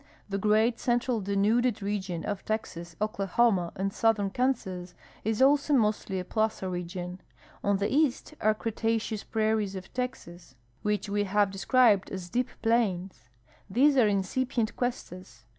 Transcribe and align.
The 0.27 0.39
great 0.39 0.79
Central 0.79 1.21
Denuded 1.21 1.83
region 1.83 2.25
of 2.25 2.43
Texas, 2.43 2.95
Oklahoma, 2.99 3.71
and 3.75 3.93
southern 3.93 4.31
Kansas 4.31 4.95
is 5.23 5.43
also 5.43 5.75
mostly 5.75 6.19
a 6.19 6.25
plaza 6.25 6.67
region. 6.67 7.21
On 7.63 7.77
the 7.77 7.87
east 7.87 8.33
are 8.41 8.55
Cretaceous 8.55 9.23
prairies 9.23 9.75
of 9.75 9.93
Texas, 9.93 10.55
which 10.81 11.05
w'e 11.07 11.25
have 11.27 11.51
described 11.51 12.09
as 12.09 12.29
dip 12.31 12.47
plains; 12.63 13.29
these 13.69 13.95
are 13.95 14.07
incipient 14.07 14.75
cuestas. 14.75 15.43